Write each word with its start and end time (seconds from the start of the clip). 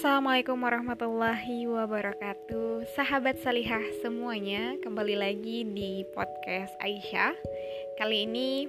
Assalamualaikum 0.00 0.56
warahmatullahi 0.64 1.68
wabarakatuh. 1.68 2.88
Sahabat 2.96 3.36
salihah 3.44 3.84
semuanya 4.00 4.80
Kembali 4.80 5.12
lagi 5.12 5.60
di 5.60 6.08
podcast 6.16 6.72
Aisyah. 6.80 7.36
Kali 8.00 8.24
ini 8.24 8.64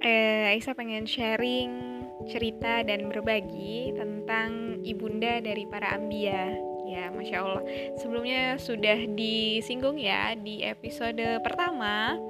eh, 0.00 0.48
Aisyah 0.48 0.72
pengen 0.72 1.04
sharing 1.04 1.72
cerita 2.32 2.80
dan 2.88 3.12
berbagi 3.12 3.92
Tentang 3.92 4.80
ibunda 4.80 5.44
dari 5.44 5.68
para 5.68 5.92
ambia 5.92 6.56
Ya, 6.84 7.08
Masya 7.08 7.36
Allah. 7.40 7.64
Sebelumnya 7.96 8.60
sudah 8.60 9.08
disinggung 9.16 9.96
ya 9.96 10.36
di 10.36 10.60
episode 10.60 11.40
pertama 11.40 12.20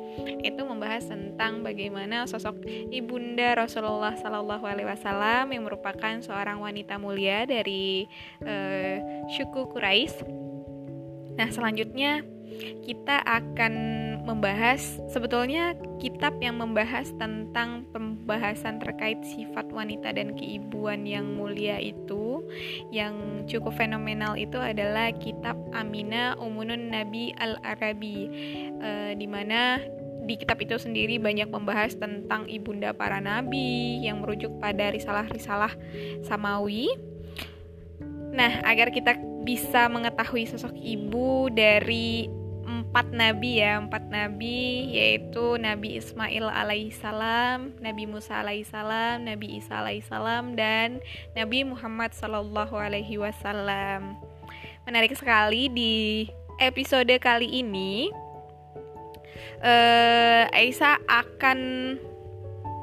Itu 0.46 0.62
membahas 0.62 1.10
tentang 1.10 1.66
bagaimana 1.66 2.22
sosok 2.30 2.62
ibunda 2.94 3.58
Rasulullah 3.58 4.14
Sallallahu 4.14 4.62
Alaihi 4.62 4.86
Wasallam 4.86 5.50
Yang 5.50 5.64
merupakan 5.66 6.14
seorang 6.22 6.62
wanita 6.62 7.02
mulia 7.02 7.42
dari 7.50 8.06
uh, 8.46 9.26
suku 9.34 9.74
Quraisy. 9.74 10.22
Nah 11.34 11.50
selanjutnya 11.50 12.22
kita 12.86 13.26
akan 13.26 13.74
membahas 14.24 14.80
sebetulnya 15.12 15.76
kitab 16.00 16.40
yang 16.40 16.56
membahas 16.56 17.12
tentang 17.20 17.84
pembahasan 17.92 18.80
terkait 18.80 19.20
sifat 19.20 19.68
wanita 19.68 20.16
dan 20.16 20.32
keibuan 20.32 21.04
yang 21.04 21.36
mulia 21.36 21.76
itu 21.76 22.40
yang 22.88 23.44
cukup 23.44 23.76
fenomenal 23.76 24.32
itu 24.34 24.56
adalah 24.56 25.12
kitab 25.20 25.60
Amina 25.76 26.34
Umunun 26.40 26.88
Nabi 26.88 27.36
Al-Arabi 27.36 28.18
e, 28.80 28.90
di 29.20 29.28
mana 29.28 29.76
di 30.24 30.40
kitab 30.40 30.56
itu 30.64 30.80
sendiri 30.80 31.20
banyak 31.20 31.52
membahas 31.52 32.00
tentang 32.00 32.48
ibunda 32.48 32.96
para 32.96 33.20
nabi 33.20 34.00
yang 34.00 34.24
merujuk 34.24 34.56
pada 34.56 34.88
risalah-risalah 34.88 35.76
samawi. 36.24 36.88
Nah, 38.32 38.64
agar 38.64 38.88
kita 38.88 39.20
bisa 39.44 39.86
mengetahui 39.92 40.48
sosok 40.48 40.72
ibu 40.80 41.52
dari 41.52 42.24
empat 42.94 43.10
nabi 43.10 43.58
ya 43.58 43.82
empat 43.82 44.06
nabi 44.06 44.86
yaitu 44.94 45.58
Nabi 45.58 45.98
Ismail 45.98 46.46
alaihissalam, 46.46 47.74
Nabi 47.82 48.06
Musa 48.06 48.38
alaihissalam, 48.38 49.26
Nabi 49.26 49.58
Isa 49.58 49.82
alaihissalam 49.82 50.54
dan 50.54 51.02
Nabi 51.34 51.66
Muhammad 51.66 52.14
sallallahu 52.14 52.70
alaihi 52.78 53.18
wasallam. 53.18 54.14
Menarik 54.86 55.10
sekali 55.18 55.66
di 55.74 56.30
episode 56.62 57.10
kali 57.18 57.66
ini 57.66 58.14
uh, 59.58 60.46
Aisyah 60.54 61.02
akan 61.10 61.58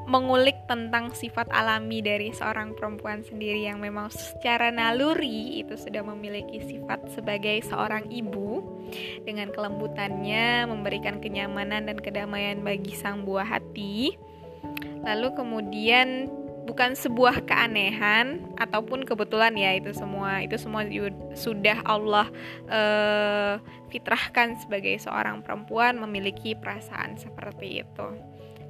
mengulik 0.06 0.66
tentang 0.66 1.14
sifat 1.14 1.46
alami 1.54 2.02
dari 2.02 2.34
seorang 2.34 2.74
perempuan 2.74 3.22
sendiri 3.22 3.70
yang 3.70 3.78
memang 3.78 4.10
secara 4.10 4.74
naluri 4.74 5.62
itu 5.62 5.78
sudah 5.78 6.02
memiliki 6.02 6.58
sifat 6.58 7.06
sebagai 7.14 7.62
seorang 7.62 8.10
ibu 8.10 8.62
dengan 9.22 9.54
kelembutannya 9.54 10.66
memberikan 10.66 11.22
kenyamanan 11.22 11.86
dan 11.86 11.98
kedamaian 12.02 12.60
bagi 12.60 12.92
sang 12.98 13.22
buah 13.22 13.46
hati. 13.46 14.18
Lalu 15.02 15.28
kemudian 15.34 16.30
bukan 16.62 16.94
sebuah 16.94 17.42
keanehan 17.46 18.54
ataupun 18.54 19.02
kebetulan 19.02 19.54
ya 19.58 19.74
itu 19.74 19.90
semua 19.90 20.46
itu 20.46 20.54
semua 20.58 20.86
sudah 21.34 21.82
Allah 21.82 22.30
uh, 22.70 23.58
fitrahkan 23.90 24.62
sebagai 24.62 24.94
seorang 25.02 25.42
perempuan 25.42 25.98
memiliki 25.98 26.54
perasaan 26.54 27.18
seperti 27.18 27.82
itu. 27.82 28.08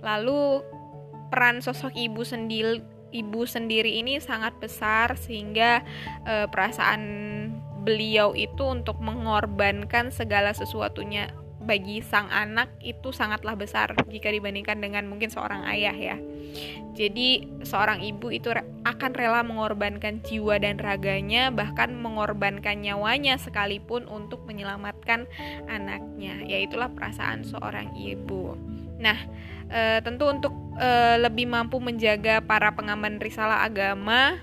Lalu 0.02 0.64
peran 1.32 1.64
sosok 1.64 1.96
ibu 1.96 2.20
sendiri 2.28 2.84
ibu 3.12 3.44
sendiri 3.48 4.00
ini 4.04 4.20
sangat 4.20 4.56
besar 4.60 5.16
sehingga 5.16 5.80
e, 6.28 6.48
perasaan 6.48 7.02
beliau 7.84 8.32
itu 8.36 8.62
untuk 8.68 9.00
mengorbankan 9.00 10.12
segala 10.12 10.52
sesuatunya 10.52 11.32
bagi 11.62 12.02
sang 12.02 12.26
anak 12.28 12.74
itu 12.82 13.14
sangatlah 13.14 13.54
besar 13.54 13.94
jika 14.10 14.34
dibandingkan 14.34 14.82
dengan 14.82 15.06
mungkin 15.06 15.30
seorang 15.30 15.62
ayah 15.70 15.94
ya. 15.94 16.16
Jadi 16.92 17.48
seorang 17.64 18.02
ibu 18.02 18.28
itu 18.34 18.50
akan 18.82 19.10
rela 19.14 19.40
mengorbankan 19.46 20.20
jiwa 20.26 20.58
dan 20.58 20.76
raganya 20.76 21.48
bahkan 21.54 21.94
mengorbankan 21.96 22.82
nyawanya 22.82 23.38
sekalipun 23.38 24.04
untuk 24.10 24.44
menyelamatkan 24.44 25.30
anaknya. 25.70 26.42
Yaitulah 26.44 26.90
perasaan 26.92 27.46
seorang 27.46 27.94
ibu. 27.96 28.58
Nah, 29.02 29.18
e, 29.72 30.04
tentu 30.04 30.28
untuk 30.28 30.52
e, 30.76 30.88
lebih 31.18 31.48
mampu 31.48 31.80
menjaga 31.80 32.44
para 32.44 32.70
pengaman 32.76 33.16
risalah 33.18 33.64
agama 33.64 34.36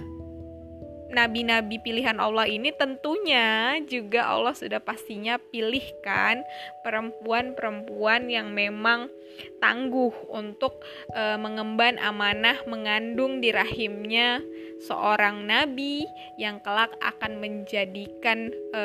nabi-nabi 1.10 1.82
pilihan 1.82 2.22
Allah 2.22 2.46
ini 2.46 2.70
tentunya 2.70 3.78
juga 3.90 4.30
Allah 4.30 4.54
sudah 4.54 4.78
pastinya 4.78 5.42
pilihkan 5.50 6.46
perempuan-perempuan 6.86 8.30
yang 8.30 8.54
memang 8.54 9.10
tangguh 9.58 10.14
untuk 10.30 10.86
e, 11.14 11.24
mengemban 11.42 11.98
amanah 11.98 12.62
mengandung 12.70 13.42
di 13.42 13.50
rahimnya 13.50 14.42
seorang 14.86 15.50
nabi 15.50 16.06
yang 16.38 16.62
kelak 16.62 16.94
akan 17.02 17.42
menjadikan 17.42 18.54
e, 18.72 18.82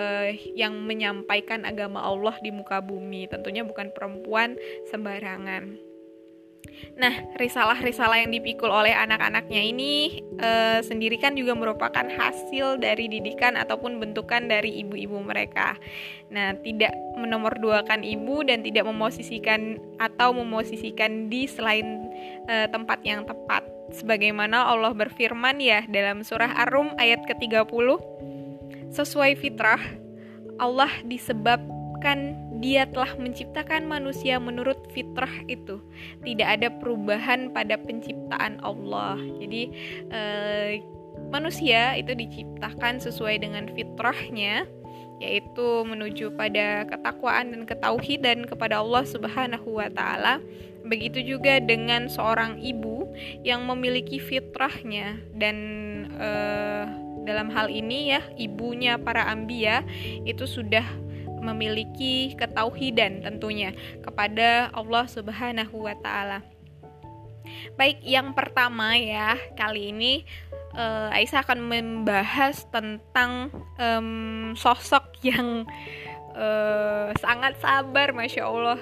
yang 0.56 0.81
menyampaikan 0.81 1.69
agama 1.69 2.00
Allah 2.00 2.34
di 2.41 2.50
muka 2.50 2.81
bumi. 2.81 3.28
Tentunya 3.28 3.62
bukan 3.62 3.93
perempuan 3.93 4.56
sembarangan. 4.88 5.94
Nah, 6.94 7.10
risalah-risalah 7.38 8.22
yang 8.22 8.30
dipikul 8.30 8.70
oleh 8.70 8.94
anak-anaknya 8.94 9.62
ini 9.66 10.22
e, 10.38 10.50
sendiri 10.82 11.19
kan 11.19 11.34
juga 11.34 11.58
merupakan 11.58 12.06
hasil 12.06 12.78
dari 12.78 13.10
didikan 13.10 13.58
ataupun 13.58 13.98
bentukan 13.98 14.47
dari 14.47 14.84
ibu-ibu 14.84 15.19
mereka. 15.19 15.74
Nah, 16.30 16.54
tidak 16.62 16.94
menomorduakan 17.19 18.06
ibu 18.06 18.47
dan 18.47 18.62
tidak 18.62 18.86
memosisikan 18.86 19.78
atau 19.98 20.30
memosisikan 20.34 21.26
di 21.26 21.50
selain 21.50 22.10
e, 22.47 22.70
tempat 22.70 23.03
yang 23.03 23.26
tepat. 23.26 23.66
Sebagaimana 23.91 24.70
Allah 24.70 24.94
berfirman 24.94 25.58
ya 25.58 25.82
dalam 25.91 26.22
surah 26.22 26.54
Ar-Rum 26.66 26.94
ayat 26.97 27.26
ke-30, 27.26 27.98
sesuai 28.94 29.34
fitrah 29.34 29.82
Allah 30.62 30.91
disebabkan 31.03 32.44
dia 32.62 32.87
telah 32.87 33.19
menciptakan 33.19 33.87
manusia 33.87 34.38
menurut 34.38 34.78
fitrah 34.94 35.32
itu. 35.50 35.82
Tidak 36.22 36.47
ada 36.47 36.69
perubahan 36.70 37.50
pada 37.50 37.78
penciptaan 37.81 38.62
Allah. 38.62 39.19
Jadi 39.42 39.62
eh, 40.10 40.82
manusia 41.31 41.98
itu 41.98 42.15
diciptakan 42.15 43.03
sesuai 43.03 43.42
dengan 43.42 43.70
fitrahnya 43.72 44.66
yaitu 45.22 45.87
menuju 45.87 46.34
pada 46.34 46.84
ketakwaan 46.91 47.54
dan 47.54 47.62
ketauhidan 47.65 48.44
kepada 48.50 48.82
Allah 48.82 49.06
Subhanahu 49.06 49.78
wa 49.78 49.86
taala. 49.88 50.42
Begitu 50.84 51.25
juga 51.25 51.65
dengan 51.65 52.12
seorang 52.12 52.60
ibu 52.60 53.09
yang 53.41 53.65
memiliki 53.65 54.21
fitrahnya 54.21 55.16
dan 55.32 55.56
uh, 56.19 56.84
dalam 57.25 57.48
hal 57.48 57.72
ini 57.72 58.12
ya 58.12 58.21
ibunya 58.36 59.00
para 59.00 59.25
ambia 59.32 59.81
itu 60.28 60.44
sudah 60.44 60.84
memiliki 61.44 62.32
ketauhidan 62.41 63.21
tentunya 63.21 63.77
kepada 64.00 64.72
Allah 64.72 65.05
Subhanahu 65.05 65.84
wa 65.84 65.94
taala. 66.00 66.41
Baik, 67.77 68.00
yang 68.00 68.32
pertama 68.32 68.97
ya, 68.97 69.37
kali 69.53 69.93
ini 69.93 70.25
uh, 70.75 71.12
Aisyah 71.12 71.44
akan 71.44 71.60
membahas 71.60 72.65
tentang 72.72 73.53
um, 73.77 74.53
sosok 74.56 75.12
yang 75.21 75.69
uh, 76.34 77.12
sangat 77.21 77.59
sabar, 77.60 78.16
masya 78.16 78.49
Allah. 78.49 78.78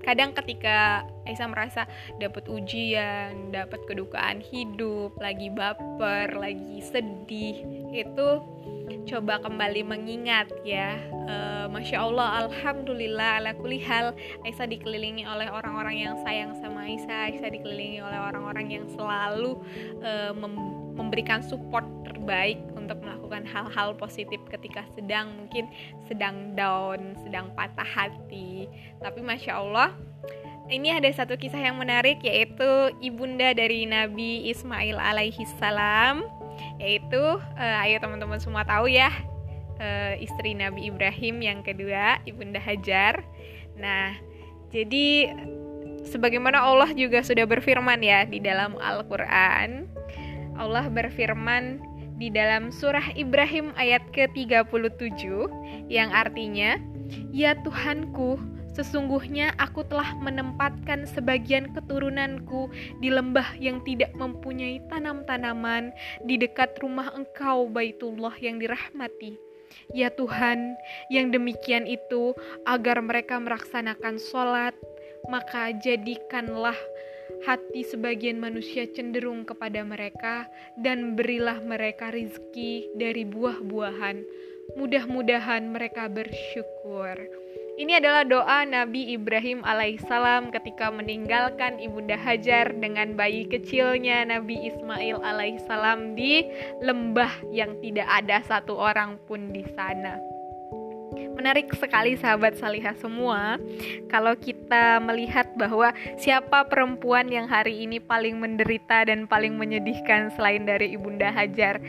Kadang 0.00 0.36
ketika 0.36 1.04
Aisyah 1.24 1.48
merasa 1.48 1.82
dapat 2.20 2.48
ujian, 2.48 3.52
dapat 3.52 3.80
kedukaan 3.88 4.40
hidup, 4.44 5.16
lagi 5.20 5.48
baper, 5.52 6.36
lagi 6.36 6.84
sedih, 6.84 7.79
itu 7.90 8.28
coba 9.06 9.38
kembali 9.42 9.86
mengingat 9.86 10.50
ya. 10.66 10.98
Uh, 11.30 11.66
Masya 11.70 12.02
Allah 12.02 12.46
Alhamdulillah 12.46 13.42
ala 13.42 13.50
kulihal 13.54 14.14
Aisyah 14.42 14.66
dikelilingi 14.66 15.22
oleh 15.26 15.46
orang-orang 15.46 15.96
yang 15.98 16.14
sayang 16.26 16.58
sama 16.58 16.86
Aisyah 16.86 17.30
Aisyah 17.30 17.50
dikelilingi 17.54 18.02
oleh 18.02 18.18
orang-orang 18.18 18.66
yang 18.70 18.86
selalu 18.94 19.58
uh, 20.02 20.34
mem 20.34 20.54
memberikan 20.90 21.40
support 21.40 21.86
terbaik 22.04 22.60
untuk 22.76 23.00
melakukan 23.00 23.48
hal-hal 23.48 23.96
positif 23.96 24.36
ketika 24.52 24.84
sedang 24.92 25.32
mungkin 25.32 25.64
sedang 26.04 26.52
down, 26.52 27.16
sedang 27.24 27.48
patah 27.56 27.86
hati. 27.86 28.68
Tapi 29.00 29.24
Masya 29.24 29.64
Allah 29.64 29.96
ini 30.68 30.92
ada 30.92 31.08
satu 31.10 31.40
kisah 31.40 31.58
yang 31.58 31.80
menarik 31.80 32.20
yaitu 32.22 32.94
ibunda 33.00 33.50
dari 33.56 33.88
Nabi 33.88 34.50
Ismail 34.52 35.00
alaihi 35.00 35.42
salam 35.58 36.39
yaitu 36.80 37.22
uh, 37.38 37.84
ayo 37.84 37.96
teman-teman 38.00 38.40
semua 38.40 38.64
tahu 38.64 38.88
ya 38.88 39.12
uh, 39.80 40.14
istri 40.20 40.52
Nabi 40.52 40.92
Ibrahim 40.92 41.40
yang 41.40 41.60
kedua 41.64 42.20
ibunda 42.28 42.60
Hajar. 42.60 43.24
Nah, 43.80 44.16
jadi 44.70 45.32
sebagaimana 46.04 46.60
Allah 46.60 46.92
juga 46.92 47.24
sudah 47.24 47.48
berfirman 47.48 48.00
ya 48.04 48.28
di 48.28 48.38
dalam 48.38 48.76
Al-Qur'an. 48.76 49.88
Allah 50.60 50.92
berfirman 50.92 51.80
di 52.20 52.28
dalam 52.28 52.68
surah 52.68 53.16
Ibrahim 53.16 53.72
ayat 53.80 54.04
ke-37 54.12 55.24
yang 55.88 56.12
artinya, 56.12 56.76
"Ya 57.32 57.56
Tuhanku, 57.64 58.36
sesungguhnya 58.74 59.54
aku 59.58 59.86
telah 59.86 60.14
menempatkan 60.18 61.06
sebagian 61.10 61.70
keturunanku 61.74 62.70
di 63.02 63.10
lembah 63.10 63.56
yang 63.58 63.82
tidak 63.82 64.14
mempunyai 64.14 64.82
tanam-tanaman 64.88 65.90
di 66.24 66.38
dekat 66.38 66.76
rumah 66.80 67.10
Engkau 67.14 67.66
Baitullah 67.70 68.34
yang 68.38 68.58
dirahmati." 68.58 69.50
Ya 69.94 70.10
Tuhan, 70.10 70.74
yang 71.14 71.30
demikian 71.30 71.86
itu 71.86 72.34
agar 72.66 72.98
mereka 73.02 73.38
melaksanakan 73.38 74.18
sholat, 74.18 74.74
maka 75.30 75.70
jadikanlah 75.78 76.74
hati 77.46 77.86
sebagian 77.86 78.42
manusia 78.42 78.84
cenderung 78.90 79.46
kepada 79.46 79.86
mereka 79.86 80.50
dan 80.74 81.14
berilah 81.14 81.62
mereka 81.62 82.10
rizki 82.10 82.90
dari 82.98 83.22
buah-buahan. 83.22 84.22
Mudah-mudahan 84.78 85.70
mereka 85.70 86.06
bersyukur. 86.06 87.16
Ini 87.80 87.96
adalah 87.96 88.28
doa 88.28 88.60
Nabi 88.68 89.16
Ibrahim 89.16 89.64
alaihissalam 89.64 90.52
ketika 90.52 90.92
meninggalkan 90.92 91.80
Ibunda 91.80 92.12
Hajar 92.12 92.76
dengan 92.76 93.16
bayi 93.16 93.48
kecilnya 93.48 94.20
Nabi 94.28 94.68
Ismail 94.68 95.16
alaihissalam 95.24 96.12
di 96.12 96.44
lembah 96.84 97.40
yang 97.48 97.80
tidak 97.80 98.04
ada 98.04 98.44
satu 98.44 98.76
orang 98.76 99.16
pun 99.24 99.48
di 99.56 99.64
sana. 99.72 100.20
Menarik 101.40 101.72
sekali 101.72 102.20
sahabat 102.20 102.60
salihah 102.60 102.92
semua 103.00 103.56
kalau 104.12 104.36
kita 104.36 105.00
melihat 105.00 105.48
bahwa 105.56 105.96
siapa 106.20 106.68
perempuan 106.68 107.32
yang 107.32 107.48
hari 107.48 107.88
ini 107.88 107.96
paling 107.96 108.36
menderita 108.36 109.08
dan 109.08 109.24
paling 109.24 109.56
menyedihkan 109.56 110.28
selain 110.36 110.68
dari 110.68 110.92
Ibunda 110.92 111.32
Hajar 111.32 111.80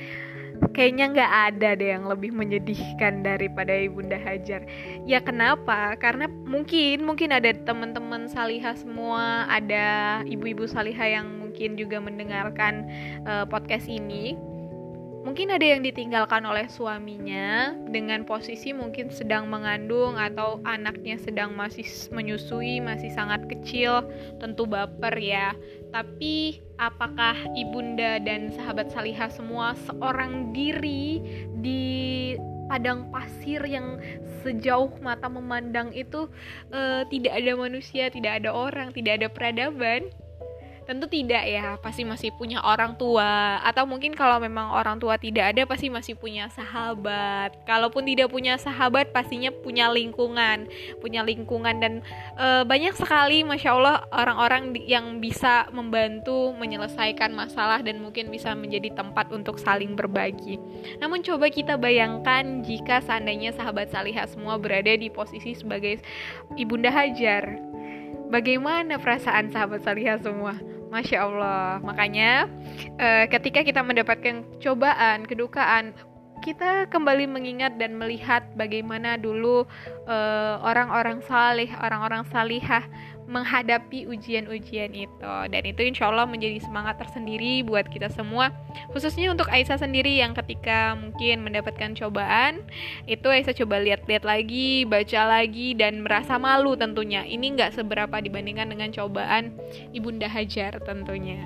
kayaknya 0.69 1.05
nggak 1.11 1.33
ada 1.51 1.69
deh 1.73 1.89
yang 1.97 2.05
lebih 2.05 2.29
menyedihkan 2.29 3.25
daripada 3.25 3.73
ibunda 3.73 4.17
Hajar. 4.21 4.63
Ya 5.09 5.19
kenapa? 5.19 5.97
Karena 5.97 6.29
mungkin 6.29 7.03
mungkin 7.03 7.33
ada 7.33 7.49
teman-teman 7.53 8.29
salihah 8.29 8.77
semua, 8.77 9.49
ada 9.49 10.21
ibu-ibu 10.29 10.69
salihah 10.69 11.21
yang 11.21 11.27
mungkin 11.41 11.75
juga 11.75 11.97
mendengarkan 11.97 12.87
uh, 13.25 13.45
podcast 13.49 13.89
ini 13.89 14.37
Mungkin 15.21 15.53
ada 15.53 15.61
yang 15.61 15.85
ditinggalkan 15.85 16.41
oleh 16.49 16.65
suaminya 16.65 17.77
dengan 17.93 18.25
posisi 18.25 18.73
mungkin 18.73 19.13
sedang 19.13 19.53
mengandung 19.53 20.17
atau 20.17 20.57
anaknya 20.65 21.21
sedang 21.21 21.53
masih 21.53 21.85
menyusui, 22.09 22.81
masih 22.81 23.13
sangat 23.13 23.45
kecil, 23.45 24.01
tentu 24.41 24.65
baper 24.65 25.13
ya. 25.21 25.53
Tapi 25.91 26.63
apakah 26.79 27.35
ibunda 27.53 28.17
dan 28.23 28.47
sahabat 28.55 28.89
salihah 28.95 29.27
semua 29.27 29.75
seorang 29.85 30.55
diri 30.55 31.19
di 31.59 31.83
padang 32.71 33.11
pasir 33.11 33.59
yang 33.67 33.99
sejauh 34.41 34.95
mata 35.03 35.27
memandang 35.27 35.91
itu 35.91 36.31
uh, 36.71 37.03
tidak 37.11 37.35
ada 37.35 37.51
manusia, 37.59 38.07
tidak 38.07 38.39
ada 38.39 38.55
orang, 38.55 38.95
tidak 38.95 39.19
ada 39.19 39.27
peradaban? 39.27 40.07
Tentu 40.81 41.05
tidak 41.05 41.45
ya, 41.45 41.77
pasti 41.77 42.01
masih 42.01 42.33
punya 42.33 42.57
orang 42.65 42.97
tua 42.97 43.61
atau 43.61 43.85
mungkin 43.85 44.17
kalau 44.17 44.41
memang 44.41 44.73
orang 44.73 44.97
tua 44.97 45.13
tidak 45.21 45.53
ada 45.53 45.63
pasti 45.69 45.93
masih 45.93 46.17
punya 46.17 46.49
sahabat. 46.49 47.53
Kalaupun 47.69 48.01
tidak 48.01 48.33
punya 48.33 48.57
sahabat 48.57 49.13
pastinya 49.13 49.53
punya 49.53 49.93
lingkungan, 49.93 50.65
punya 50.97 51.21
lingkungan 51.21 51.77
dan 51.77 51.93
e, 52.33 52.65
banyak 52.65 52.97
sekali 52.97 53.45
masya 53.45 53.77
Allah 53.77 53.97
orang-orang 54.09 54.73
yang 54.81 55.21
bisa 55.21 55.69
membantu 55.69 56.49
menyelesaikan 56.57 57.29
masalah 57.29 57.85
dan 57.85 58.01
mungkin 58.01 58.33
bisa 58.33 58.57
menjadi 58.57 58.89
tempat 58.97 59.29
untuk 59.29 59.61
saling 59.61 59.93
berbagi. 59.93 60.57
Namun 60.97 61.21
coba 61.21 61.53
kita 61.53 61.77
bayangkan 61.77 62.65
jika 62.65 63.05
seandainya 63.05 63.53
sahabat 63.53 63.93
salihah 63.93 64.25
semua 64.25 64.57
berada 64.57 64.91
di 64.97 65.13
posisi 65.13 65.53
sebagai 65.53 66.01
ibunda 66.57 66.89
Hajar. 66.89 67.61
Bagaimana 68.31 68.95
perasaan 68.95 69.51
sahabat 69.51 69.83
salihah 69.83 70.15
semua? 70.15 70.70
Masya 70.91 71.17
Allah. 71.23 71.79
Makanya 71.79 72.51
uh, 72.99 73.25
ketika 73.31 73.63
kita 73.63 73.79
mendapatkan 73.79 74.43
cobaan, 74.59 75.23
kedukaan, 75.23 75.95
kita 76.41 76.89
kembali 76.89 77.29
mengingat 77.29 77.77
dan 77.77 77.95
melihat 78.01 78.41
bagaimana 78.57 79.13
dulu 79.13 79.61
eh, 80.09 80.55
orang-orang 80.65 81.21
uh, 81.21 81.25
saleh, 81.29 81.69
orang-orang 81.77 82.25
salihah 82.33 82.81
menghadapi 83.31 84.11
ujian-ujian 84.11 84.91
itu. 84.91 85.35
Dan 85.47 85.63
itu 85.63 85.81
insya 85.87 86.11
Allah 86.11 86.27
menjadi 86.27 86.59
semangat 86.59 86.99
tersendiri 86.99 87.63
buat 87.63 87.87
kita 87.87 88.11
semua. 88.11 88.51
Khususnya 88.91 89.31
untuk 89.31 89.47
Aisyah 89.47 89.79
sendiri 89.79 90.19
yang 90.19 90.35
ketika 90.35 90.99
mungkin 90.99 91.47
mendapatkan 91.47 91.95
cobaan 91.95 92.67
itu 93.07 93.23
Aisyah 93.23 93.55
coba 93.63 93.79
lihat-lihat 93.79 94.27
lagi 94.27 94.83
baca 94.83 95.21
lagi 95.39 95.71
dan 95.79 96.03
merasa 96.03 96.35
malu 96.35 96.75
tentunya. 96.75 97.23
Ini 97.23 97.55
nggak 97.55 97.79
seberapa 97.79 98.19
dibandingkan 98.19 98.67
dengan 98.67 98.91
cobaan 98.91 99.55
Ibunda 99.95 100.27
Hajar 100.27 100.83
tentunya. 100.83 101.39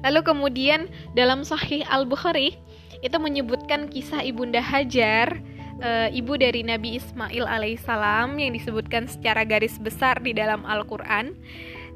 Lalu 0.00 0.20
kemudian 0.24 0.88
dalam 1.12 1.44
Sahih 1.44 1.84
Al-Bukhari 1.90 2.56
itu 3.02 3.16
menyebutkan 3.18 3.90
kisah 3.90 4.24
Ibunda 4.24 4.62
Hajar 4.62 5.38
e, 5.82 5.90
ibu 6.14 6.34
dari 6.38 6.66
Nabi 6.66 6.98
Ismail 6.98 7.44
alaihissalam 7.46 8.38
yang 8.38 8.52
disebutkan 8.54 9.06
secara 9.06 9.42
garis 9.46 9.78
besar 9.78 10.18
di 10.22 10.34
dalam 10.34 10.66
Al-Quran 10.66 11.34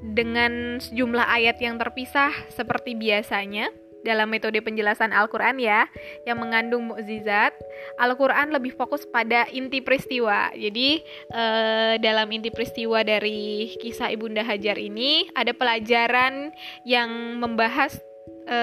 dengan 0.02 0.82
sejumlah 0.82 1.26
ayat 1.31 1.62
yang 1.62 1.79
terpisah 1.79 2.34
seperti 2.50 2.99
biasanya 2.99 3.70
dalam 4.02 4.26
metode 4.26 4.58
penjelasan 4.58 5.14
Al-Quran 5.14 5.62
ya 5.62 5.87
yang 6.26 6.43
mengandung 6.43 6.90
mukjizat. 6.90 7.55
Al-Quran 8.02 8.50
lebih 8.50 8.75
fokus 8.75 9.06
pada 9.06 9.46
inti 9.55 9.79
peristiwa. 9.79 10.50
Jadi 10.52 11.00
e, 11.31 11.44
dalam 12.02 12.26
inti 12.35 12.50
peristiwa 12.50 13.06
dari 13.06 13.73
kisah 13.78 14.11
Ibunda 14.11 14.43
Hajar 14.43 14.76
ini 14.76 15.31
ada 15.38 15.55
pelajaran 15.55 16.50
yang 16.82 17.38
membahas 17.38 17.94
e, 18.50 18.58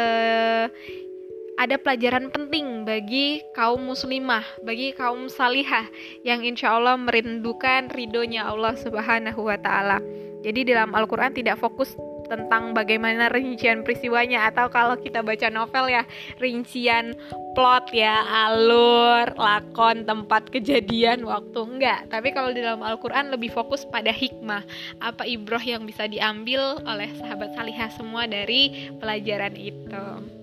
ada 1.59 1.75
pelajaran 1.75 2.31
penting 2.31 2.87
bagi 2.87 3.43
kaum 3.51 3.83
muslimah, 3.83 4.47
bagi 4.63 4.95
kaum 4.95 5.27
salihah 5.27 5.83
yang 6.23 6.39
insya 6.47 6.79
Allah 6.79 6.95
merindukan 6.95 7.91
ridhonya 7.91 8.47
Allah 8.47 8.79
Subhanahu 8.79 9.43
wa 9.43 9.59
Ta'ala. 9.59 9.99
Jadi, 10.39 10.71
dalam 10.71 10.95
Al-Quran 10.95 11.35
tidak 11.35 11.59
fokus 11.59 11.91
tentang 12.31 12.71
bagaimana 12.71 13.27
rincian 13.27 13.83
peristiwanya, 13.83 14.47
atau 14.47 14.71
kalau 14.71 14.95
kita 14.95 15.19
baca 15.19 15.51
novel, 15.51 15.91
ya, 15.91 16.07
rincian 16.39 17.11
plot, 17.59 17.91
ya, 17.91 18.23
alur, 18.47 19.27
lakon, 19.35 20.07
tempat 20.07 20.47
kejadian, 20.47 21.27
waktu 21.27 21.59
enggak. 21.59 22.07
Tapi 22.07 22.31
kalau 22.31 22.55
di 22.55 22.63
dalam 22.63 22.87
Al-Quran 22.87 23.35
lebih 23.35 23.51
fokus 23.51 23.83
pada 23.83 24.15
hikmah, 24.15 24.63
apa 25.03 25.27
ibroh 25.27 25.59
yang 25.59 25.83
bisa 25.83 26.07
diambil 26.07 26.79
oleh 26.87 27.11
sahabat 27.19 27.51
salihah 27.51 27.91
semua 27.91 28.23
dari 28.31 28.93
pelajaran 28.95 29.59
itu. 29.59 30.38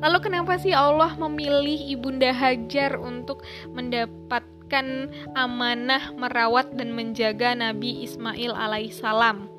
Lalu 0.00 0.18
kenapa 0.24 0.56
sih 0.56 0.72
Allah 0.72 1.12
memilih 1.20 1.76
Ibunda 1.92 2.32
Hajar 2.32 2.96
untuk 2.96 3.44
mendapatkan 3.68 5.12
amanah 5.36 6.16
merawat 6.16 6.72
dan 6.78 6.96
menjaga 6.96 7.52
Nabi 7.52 8.08
Ismail 8.08 8.56
alaihissalam 8.56 9.50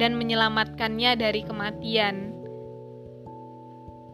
dan 0.00 0.16
menyelamatkannya 0.16 1.20
dari 1.20 1.44
kematian? 1.44 2.32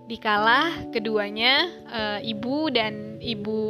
Dikala 0.05 0.91
keduanya 0.93 1.71
e, 1.89 2.03
ibu 2.29 2.69
dan 2.69 3.17
ibu 3.25 3.61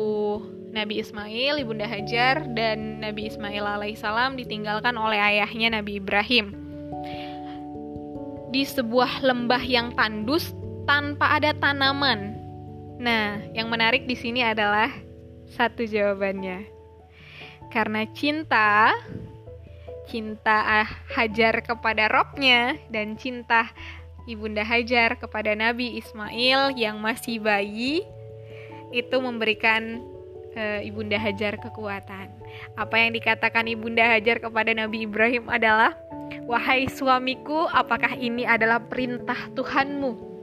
Nabi 0.75 0.99
Ismail, 0.99 1.63
Ibunda 1.63 1.87
Hajar 1.87 2.43
dan 2.59 2.99
Nabi 2.99 3.31
Ismail 3.31 3.63
alaihissalam 3.63 4.35
ditinggalkan 4.35 4.99
oleh 4.99 5.23
ayahnya 5.23 5.79
Nabi 5.79 6.03
Ibrahim 6.03 6.65
di 8.55 8.63
sebuah 8.63 9.23
lembah 9.27 9.63
yang 9.67 9.95
tandus 9.99 10.55
tanpa 10.85 11.37
ada 11.37 11.53
tanaman. 11.57 12.37
Nah, 13.01 13.43
yang 13.53 13.69
menarik 13.73 14.07
di 14.07 14.15
sini 14.15 14.45
adalah 14.45 14.89
satu 15.51 15.85
jawabannya. 15.85 16.69
Karena 17.73 18.07
cinta, 18.15 18.95
cinta 20.07 20.87
Hajar 21.11 21.65
kepada 21.65 22.07
robnya 22.07 22.79
dan 22.93 23.19
cinta 23.19 23.73
Ibunda 24.25 24.65
Hajar 24.65 25.21
kepada 25.21 25.53
Nabi 25.53 26.01
Ismail 26.01 26.73
yang 26.81 26.97
masih 27.03 27.45
bayi 27.45 28.01
itu 28.89 29.17
memberikan 29.21 30.01
e, 30.57 30.89
Ibunda 30.89 31.19
Hajar 31.21 31.61
kekuatan. 31.61 32.31
Apa 32.79 32.95
yang 33.05 33.13
dikatakan 33.13 33.69
Ibunda 33.69 34.07
Hajar 34.07 34.41
kepada 34.41 34.71
Nabi 34.73 35.05
Ibrahim 35.05 35.51
adalah, 35.51 35.93
"Wahai 36.47 36.89
suamiku, 36.89 37.69
apakah 37.69 38.17
ini 38.17 38.49
adalah 38.49 38.81
perintah 38.81 39.51
Tuhanmu?" 39.53 40.34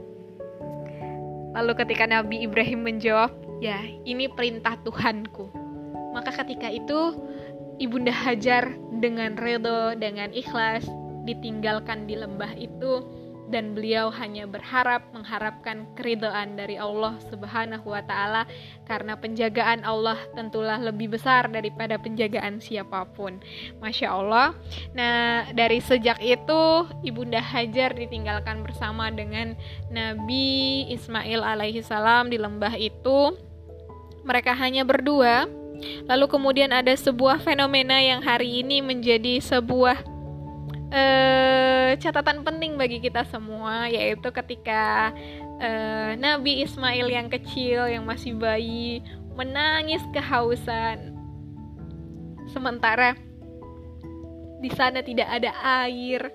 Lalu 1.52 1.72
ketika 1.84 2.08
Nabi 2.08 2.48
Ibrahim 2.48 2.88
menjawab, 2.88 3.32
"Ya, 3.60 3.80
ini 4.08 4.32
perintah 4.32 4.80
Tuhanku." 4.82 5.52
Maka 6.12 6.32
ketika 6.44 6.68
itu 6.72 7.16
Ibunda 7.82 8.14
Hajar 8.14 8.76
dengan 9.02 9.36
redo, 9.40 9.98
dengan 9.98 10.30
ikhlas 10.32 10.86
ditinggalkan 11.26 12.06
di 12.06 12.18
lembah 12.18 12.54
itu 12.58 13.02
dan 13.52 13.76
beliau 13.76 14.08
hanya 14.16 14.48
berharap 14.48 15.12
mengharapkan 15.12 15.84
keridhaan 16.00 16.56
dari 16.56 16.80
Allah 16.80 17.20
Subhanahu 17.28 17.92
wa 17.92 18.00
taala 18.02 18.48
karena 18.88 19.20
penjagaan 19.20 19.84
Allah 19.84 20.16
tentulah 20.34 20.80
lebih 20.80 21.14
besar 21.14 21.52
daripada 21.52 22.00
penjagaan 22.00 22.64
siapa 22.64 23.04
pun. 23.12 23.44
Masya 23.84 24.08
Allah. 24.08 24.56
Nah, 24.96 25.52
dari 25.52 25.84
sejak 25.84 26.24
itu 26.24 26.88
Ibunda 27.04 27.44
Hajar 27.44 27.92
ditinggalkan 27.92 28.64
bersama 28.64 29.12
dengan 29.12 29.54
Nabi 29.92 30.88
Ismail 30.96 31.44
alaihi 31.44 31.84
salam 31.84 32.32
di 32.32 32.40
lembah 32.40 32.74
itu. 32.80 33.36
Mereka 34.24 34.56
hanya 34.56 34.88
berdua. 34.88 35.50
Lalu 36.06 36.26
kemudian 36.30 36.70
ada 36.70 36.94
sebuah 36.94 37.42
fenomena 37.42 37.98
yang 37.98 38.22
hari 38.22 38.62
ini 38.62 38.86
menjadi 38.86 39.42
sebuah 39.42 40.11
uh, 40.92 41.90
catatan 41.98 42.44
penting 42.44 42.76
bagi 42.76 43.00
kita 43.00 43.24
semua 43.32 43.88
yaitu 43.88 44.30
ketika 44.30 45.16
uh, 45.60 46.12
Nabi 46.20 46.62
Ismail 46.68 47.08
yang 47.08 47.28
kecil 47.32 47.88
yang 47.88 48.04
masih 48.04 48.36
bayi 48.36 49.02
menangis 49.34 50.04
kehausan. 50.12 51.16
Sementara 52.52 53.16
di 54.60 54.70
sana 54.76 55.02
tidak 55.02 55.32
ada 55.32 55.52
air. 55.88 56.30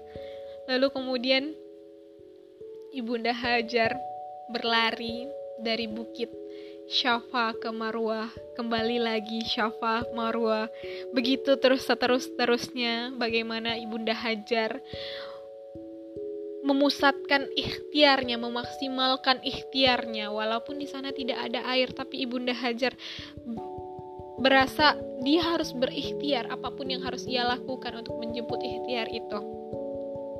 Lalu 0.66 0.88
kemudian 0.90 1.54
ibunda 2.90 3.30
Hajar 3.30 3.94
berlari 4.50 5.30
dari 5.62 5.86
bukit 5.86 6.32
Syafa 6.86 7.50
ke 7.58 7.66
Marwah, 7.74 8.30
kembali 8.54 9.02
lagi 9.02 9.42
Syafa 9.42 10.06
Marwah. 10.14 10.70
Begitu 11.10 11.58
terus 11.58 11.82
terus 11.82 12.30
terusnya 12.38 13.10
bagaimana 13.18 13.74
Ibunda 13.74 14.14
Hajar 14.14 14.78
memusatkan 16.62 17.50
ikhtiarnya, 17.58 18.38
memaksimalkan 18.38 19.42
ikhtiarnya 19.42 20.30
walaupun 20.30 20.78
di 20.78 20.86
sana 20.86 21.10
tidak 21.10 21.42
ada 21.42 21.66
air 21.74 21.90
tapi 21.90 22.22
Ibunda 22.22 22.54
Hajar 22.54 22.94
berasa 24.38 24.94
dia 25.26 25.42
harus 25.42 25.74
berikhtiar 25.74 26.46
apa 26.54 26.70
pun 26.70 26.86
yang 26.86 27.02
harus 27.02 27.26
ia 27.26 27.42
lakukan 27.42 27.98
untuk 27.98 28.14
menjemput 28.22 28.62
ikhtiar 28.62 29.10
itu. 29.10 29.55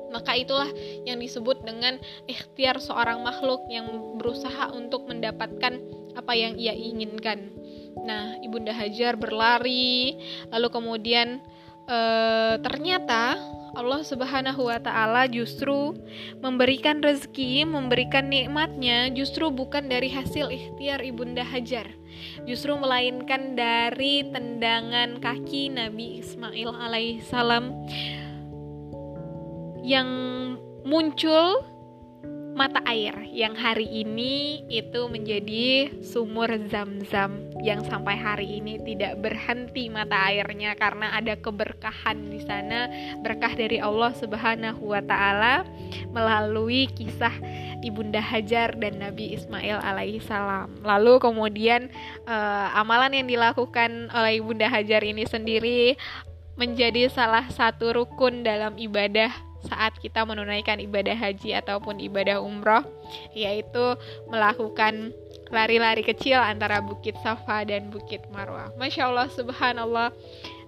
Maka 0.09 0.35
itulah 0.39 0.69
yang 1.03 1.19
disebut 1.19 1.63
dengan 1.67 1.99
ikhtiar 2.25 2.79
seorang 2.79 3.21
makhluk 3.23 3.63
yang 3.67 3.87
berusaha 4.17 4.71
untuk 4.71 5.07
mendapatkan 5.07 5.79
apa 6.17 6.33
yang 6.33 6.57
ia 6.57 6.73
inginkan. 6.73 7.53
Nah, 8.03 8.39
Ibunda 8.41 8.73
Hajar 8.73 9.17
berlari, 9.19 10.17
lalu 10.49 10.67
kemudian 10.69 11.41
e, 11.85 11.99
ternyata 12.61 13.37
Allah 13.77 14.01
Subhanahu 14.01 14.73
wa 14.73 14.79
taala 14.81 15.29
justru 15.29 15.93
memberikan 16.41 16.97
rezeki, 16.97 17.61
memberikan 17.69 18.25
nikmatnya 18.25 19.13
justru 19.13 19.53
bukan 19.53 19.85
dari 19.85 20.09
hasil 20.09 20.49
ikhtiar 20.49 21.05
Ibunda 21.05 21.45
Hajar. 21.45 21.85
Justru 22.49 22.73
melainkan 22.73 23.53
dari 23.53 24.25
tendangan 24.25 25.21
kaki 25.21 25.69
Nabi 25.69 26.25
Ismail 26.25 26.73
alaihissalam 26.73 27.69
yang 29.87 30.09
muncul 30.83 31.63
mata 32.57 32.81
air 32.89 33.13
yang 33.29 33.53
hari 33.53 33.85
ini 33.85 34.65
itu 34.65 35.05
menjadi 35.07 35.93
sumur 36.01 36.49
zam-zam 36.73 37.53
yang 37.61 37.85
sampai 37.85 38.17
hari 38.17 38.57
ini 38.57 38.81
tidak 38.81 39.21
berhenti 39.21 39.93
mata 39.93 40.33
airnya 40.33 40.73
karena 40.73 41.13
ada 41.13 41.37
keberkahan 41.37 42.33
di 42.33 42.41
sana 42.41 42.89
berkah 43.21 43.53
dari 43.53 43.77
Allah 43.77 44.09
Subhanahu 44.17 44.89
wa 44.89 44.99
taala 45.05 45.69
melalui 46.09 46.89
kisah 46.97 47.37
Ibunda 47.85 48.19
Hajar 48.19 48.73
dan 48.73 49.05
Nabi 49.05 49.37
Ismail 49.37 49.77
alaihi 49.77 50.17
salam. 50.17 50.81
Lalu 50.81 51.21
kemudian 51.21 51.93
uh, 52.25 52.73
amalan 52.73 53.21
yang 53.21 53.29
dilakukan 53.29 54.09
oleh 54.09 54.41
Ibunda 54.41 54.65
Hajar 54.65 55.05
ini 55.05 55.29
sendiri 55.29 55.93
menjadi 56.57 57.05
salah 57.13 57.45
satu 57.53 57.93
rukun 57.93 58.41
dalam 58.41 58.81
ibadah 58.81 59.29
saat 59.65 59.97
kita 59.97 60.21
menunaikan 60.27 60.77
ibadah 60.77 61.17
haji 61.17 61.57
ataupun 61.57 61.97
ibadah 61.97 62.37
umroh 62.37 62.85
yaitu 63.33 63.97
melakukan 64.29 65.15
lari-lari 65.49 66.03
kecil 66.03 66.39
antara 66.39 66.83
Bukit 66.83 67.15
Safa 67.23 67.63
dan 67.63 67.87
Bukit 67.87 68.23
Marwah. 68.31 68.71
Masya 68.75 69.07
Allah, 69.07 69.27
Subhanallah, 69.31 70.09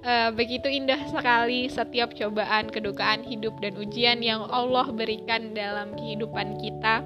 e, 0.04 0.14
begitu 0.36 0.72
indah 0.72 1.00
sekali 1.12 1.68
setiap 1.68 2.16
cobaan, 2.16 2.72
kedukaan 2.72 3.24
hidup 3.28 3.60
dan 3.60 3.76
ujian 3.76 4.24
yang 4.24 4.48
Allah 4.48 4.88
berikan 4.92 5.52
dalam 5.52 5.96
kehidupan 6.00 6.60
kita. 6.64 7.04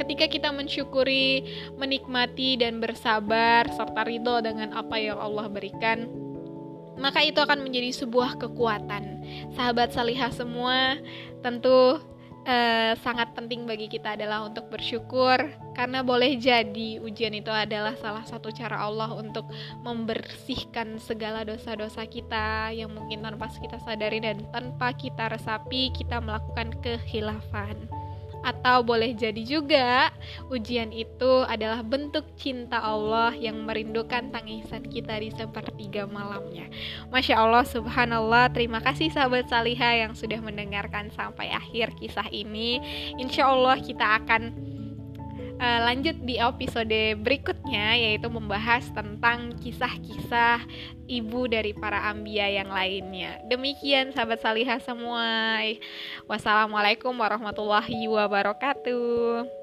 Ketika 0.00 0.26
kita 0.32 0.48
mensyukuri, 0.50 1.44
menikmati 1.76 2.58
dan 2.58 2.80
bersabar 2.80 3.68
serta 3.68 4.02
ridho 4.08 4.40
dengan 4.40 4.72
apa 4.72 4.96
yang 4.96 5.20
Allah 5.20 5.46
berikan, 5.46 6.08
maka 7.00 7.24
itu 7.24 7.40
akan 7.40 7.64
menjadi 7.64 7.92
sebuah 7.96 8.36
kekuatan. 8.40 9.19
Sahabat 9.56 9.92
salihah 9.94 10.30
semua, 10.32 10.98
tentu 11.40 12.00
uh, 12.46 12.92
sangat 13.00 13.32
penting 13.36 13.64
bagi 13.68 13.90
kita 13.90 14.16
adalah 14.16 14.46
untuk 14.46 14.68
bersyukur. 14.72 15.36
Karena 15.76 16.04
boleh 16.04 16.36
jadi 16.36 17.00
ujian 17.00 17.32
itu 17.32 17.48
adalah 17.48 17.96
salah 17.96 18.24
satu 18.24 18.52
cara 18.52 18.80
Allah 18.80 19.12
untuk 19.16 19.48
membersihkan 19.80 21.00
segala 21.00 21.44
dosa-dosa 21.44 22.04
kita 22.04 22.74
yang 22.76 22.92
mungkin 22.92 23.24
tanpa 23.24 23.48
kita 23.48 23.80
sadari 23.80 24.20
dan 24.20 24.44
tanpa 24.52 24.92
kita 24.92 25.32
resapi 25.32 25.88
kita 25.96 26.20
melakukan 26.20 26.76
kehilafan 26.84 27.99
atau 28.40 28.80
boleh 28.80 29.12
jadi 29.12 29.42
juga 29.44 30.10
ujian 30.48 30.90
itu 30.90 31.44
adalah 31.46 31.84
bentuk 31.84 32.24
cinta 32.40 32.80
Allah 32.80 33.36
yang 33.36 33.62
merindukan 33.68 34.32
tangisan 34.32 34.84
kita 34.88 35.20
di 35.20 35.30
sepertiga 35.32 36.08
malamnya. 36.08 36.66
Masya 37.12 37.36
Allah, 37.36 37.64
subhanallah, 37.68 38.48
terima 38.52 38.80
kasih 38.80 39.12
sahabat 39.12 39.48
Saliha 39.52 40.06
yang 40.06 40.12
sudah 40.16 40.40
mendengarkan 40.40 41.12
sampai 41.12 41.52
akhir 41.52 41.92
kisah 42.00 42.26
ini. 42.32 42.80
Insya 43.20 43.48
Allah 43.52 43.76
kita 43.78 44.24
akan 44.24 44.70
uh, 45.60 45.80
lanjut 45.84 46.16
di 46.24 46.40
episode 46.40 47.20
berikutnya 47.20 48.00
yaitu 48.00 48.32
membahas 48.32 48.88
tentang 48.96 49.52
kisah-kisah 49.60 50.64
ibu 51.06 51.46
dari 51.46 51.76
para 51.76 52.08
ambia 52.08 52.48
yang 52.48 52.72
lainnya. 52.72 53.38
Demikian 53.46 54.16
sahabat 54.16 54.40
salihah 54.40 54.80
semua. 54.80 55.60
Wassalamualaikum 56.24 57.12
warahmatullahi 57.12 58.08
wabarakatuh. 58.08 59.59